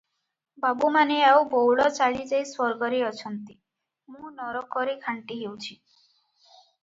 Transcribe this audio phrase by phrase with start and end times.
[0.63, 3.55] ବାବୁମାନେ ଆଉ ବଉଳ ଚାଲି ଯାଇ ସ୍ୱର୍ଗରେ ଅଛନ୍ତି,
[4.15, 5.77] ମୁଁ ନରକରେ ଘାଣ୍ଟି ହେଉଛି।